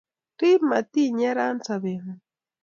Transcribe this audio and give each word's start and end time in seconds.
riib 0.39 0.61
matinyeren 0.69 1.57
sobeng'ung 1.67 2.21